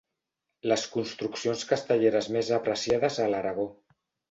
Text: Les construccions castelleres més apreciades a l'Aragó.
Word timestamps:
Les 0.71 0.85
construccions 0.95 1.61
castelleres 1.73 2.31
més 2.39 2.51
apreciades 2.59 3.21
a 3.27 3.31
l'Aragó. 3.35 3.71